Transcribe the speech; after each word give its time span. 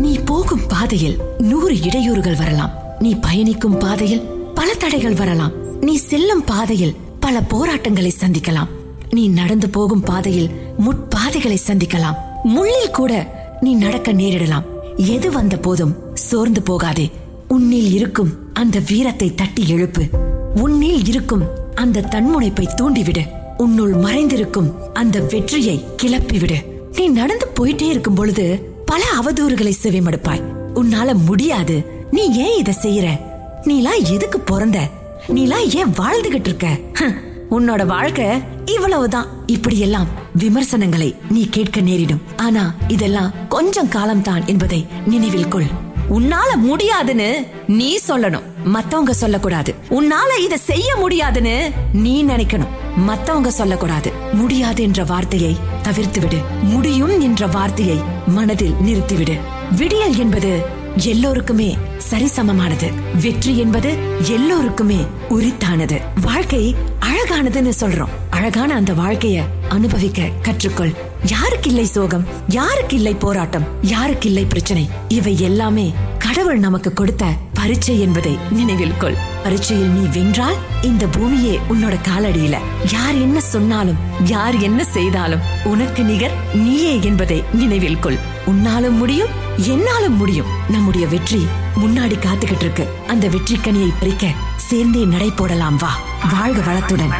நீ 0.00 0.18
போகும் 0.18 0.66
பாதையில் 0.68 1.16
நூறு 1.38 1.74
இடையூறுகள் 1.74 2.36
வரலாம். 2.36 2.70
நீ 2.98 3.14
பயணிக்கும் 3.14 3.78
பாதையில் 3.78 4.22
பல 4.54 4.74
தடைகள் 4.74 5.14
வரலாம். 5.14 5.52
நீ 5.80 5.94
செல்லும் 5.96 6.44
பாதையில் 6.44 6.96
பல 7.20 7.40
போராட்டங்களை 7.40 8.14
சந்திக்கலாம். 8.20 8.68
நீ 9.10 9.28
நடந்து 9.28 9.68
போகும் 9.68 10.00
பாதையில் 10.00 10.50
முட்பாதைகளை 10.78 11.58
சந்திக்கலாம். 11.66 12.16
முள்ளில் 12.42 12.90
கூட 12.92 13.12
நீ 13.60 13.74
நடக்க 13.74 14.12
நேரிடலாம். 14.12 14.66
எது 14.96 15.30
வந்த 15.30 15.56
போதும் 15.56 15.94
சோர்ந்து 16.14 16.62
போகாதே. 16.62 17.10
உன்னில் 17.48 17.92
இருக்கும் 17.92 18.32
அந்த 18.52 18.78
வீரத்தை 18.88 19.34
தட்டி 19.34 19.64
எழுப்பு. 19.74 20.08
உன்னில் 20.60 21.06
இருக்கும் 21.06 21.44
அந்த 21.74 22.00
தன்முனைப்பை 22.00 22.66
தூண்டிவிடு. 22.76 23.22
உன்னுள் 23.56 23.94
மறைந்திருக்கும் 23.94 24.72
அந்த 24.92 25.20
வெற்றியை 25.20 25.84
கிளப்பிவிடு. 26.02 26.64
நீ 26.96 27.06
நடந்து 27.06 27.48
போயிட்டே 27.58 27.82
இருக்கும் 27.82 28.14
பொழுது 28.14 28.46
பல 28.90 29.04
அவதூறுகளை 29.20 29.72
செவிமடுப்பாய். 29.82 30.42
உன்னால 30.74 31.24
முடியாது. 31.24 32.06
நீ 32.10 32.32
ஏன் 32.32 32.58
இத 32.58 32.72
செய்யற? 32.82 33.20
நீலாம் 33.64 34.12
எதுக்கு 34.12 34.40
பிறந்த? 34.40 34.88
நீலாம் 35.28 35.74
ஏன் 35.74 35.86
வாழ்ந்துகிட்டு 35.86 36.48
இருக்க? 36.48 36.78
உன்னோட 37.50 37.86
வாழ்க்கை 37.86 38.26
இவ்வளவுதான். 38.64 39.26
இப்படியெல்லாம் 39.46 40.06
விமர்சனங்களை 40.34 41.16
நீ 41.30 41.48
கேட்க 41.50 41.80
நேரிடும். 41.80 42.22
ஆனா 42.36 42.74
இதெல்லாம் 42.88 43.32
கொஞ்சம் 43.48 43.88
காலம்தான் 43.88 44.46
என்பதை 44.46 44.86
நினைவில் 45.06 45.48
கொள். 45.48 45.66
உன்னால 46.10 46.56
முடியாதுன்னு 46.56 47.46
நீ 47.66 47.98
சொல்லணும். 48.08 48.49
மத்தவங்க 48.64 49.12
சொல்லக்கூடாது. 49.12 49.74
உன்னால 49.90 50.38
இத 50.44 50.58
செய்ய 50.58 50.96
முடியாதுன்னு 50.96 51.70
நீ 51.92 52.24
நினைக்கணும். 52.24 52.68
மத்தவங்க 52.96 53.50
சொல்லக்கூடாது. 53.50 54.12
முடியாது 54.32 54.82
என்ற 54.82 55.04
வார்த்தையை 55.04 55.56
தவிர்த்து 55.82 56.20
விடு 56.20 56.36
முடியும் 56.62 57.20
என்ற 57.20 57.46
வார்த்தையை 57.46 58.00
மனதில் 58.26 58.72
நிறுத்திவிடு. 58.72 59.38
விடியல் 59.76 60.18
என்பது 60.18 60.78
எல்லோருக்குமே 60.96 61.76
சரிசமமானது. 62.10 62.92
வெற்றி 63.22 63.58
என்பது 63.58 63.96
எல்லோருக்குமே 64.30 64.98
உரித்தானது. 65.30 66.00
வாழ்க்கை 66.22 66.74
அழகானதுன்னு 67.00 67.72
சொல்றோம். 67.80 68.08
அழகான 68.30 68.74
அந்த 68.74 68.92
வாழ்க்கைய 68.92 69.42
அனுபவிக்க 69.68 70.22
கற்றுக்கொள். 70.42 70.94
யாருக்கு 71.24 71.68
இல்லை 71.68 71.84
சோகம்? 71.84 72.26
யாருக்கு 72.48 72.96
இல்லை 72.96 73.14
போராட்டம்? 73.14 73.66
யாருக்கு 73.82 74.28
இல்லை 74.28 74.44
பிரச்சனை? 74.44 74.88
இவை 75.08 75.40
எல்லாமே 75.40 75.94
கடவுள் 76.18 76.58
நமக்கு 76.58 76.92
கொடுத்த 76.92 77.24
பரீட்சை 77.60 78.00
என்பதை 78.00 78.38
நினைவில் 78.50 78.96
கொள். 78.96 79.16
பரீட்சையில் 79.42 79.88
நீ 79.88 80.20
வென்றால் 80.20 80.54
இந்த 80.82 81.06
பூமியே 81.06 81.60
உன்னோட 81.68 81.94
காலடியில. 82.08 82.56
யார் 82.92 83.14
என்ன 83.14 83.40
சொன்னாலும் 83.40 83.96
யார் 84.24 84.58
என்ன 84.58 84.84
செய்தாலும் 84.84 85.40
உனக்கு 85.64 86.02
நிகர் 86.02 86.32
நீயே 86.54 87.02
என்பதை 87.02 87.44
நினைவில் 87.52 87.98
கொள். 87.98 88.18
உன்னாலும் 88.46 88.96
முடியும் 88.96 89.28
என்னாலும் 89.56 90.16
முடியும். 90.16 90.46
நம்முடைய 90.68 91.06
வெற்றி 91.06 91.46
முன்னாடி 91.76 92.18
காத்துக்கிட்டு 92.18 92.60
இருக்கு. 92.60 92.88
அந்த 93.06 93.28
வெற்றி 93.28 93.56
கனியை 93.56 93.92
பறிக்க 94.00 94.26
சேர்ந்தே 94.56 95.04
நடை 95.04 95.30
போடலாம் 95.30 95.76
வா. 95.76 95.98
வாழ்க 96.30 96.72
வளத்துடன். 96.72 97.14